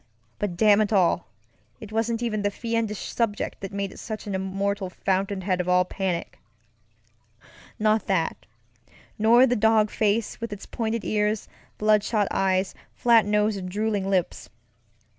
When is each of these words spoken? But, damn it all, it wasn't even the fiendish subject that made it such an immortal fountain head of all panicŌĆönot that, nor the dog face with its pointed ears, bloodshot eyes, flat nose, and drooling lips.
But, 0.39 0.57
damn 0.57 0.81
it 0.81 0.91
all, 0.91 1.27
it 1.79 1.91
wasn't 1.91 2.23
even 2.23 2.41
the 2.41 2.49
fiendish 2.49 3.13
subject 3.13 3.59
that 3.61 3.71
made 3.71 3.91
it 3.93 3.99
such 3.99 4.25
an 4.25 4.33
immortal 4.33 4.89
fountain 4.89 5.41
head 5.41 5.61
of 5.61 5.69
all 5.69 5.85
panicŌĆönot 5.85 6.25
that, 8.07 8.47
nor 9.19 9.45
the 9.45 9.55
dog 9.55 9.91
face 9.91 10.41
with 10.41 10.51
its 10.51 10.65
pointed 10.65 11.05
ears, 11.05 11.47
bloodshot 11.77 12.27
eyes, 12.31 12.73
flat 12.95 13.27
nose, 13.27 13.57
and 13.57 13.69
drooling 13.69 14.09
lips. 14.09 14.49